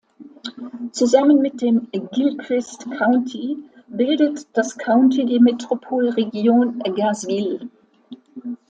[0.93, 3.57] Zusammen mit dem Gilchrist County
[3.87, 7.69] bildet das County die Metropolregion Gainesville.